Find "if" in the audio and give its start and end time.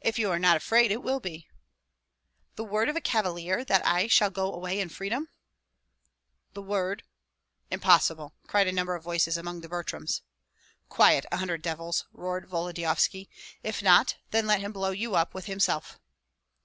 0.00-0.18, 13.62-13.84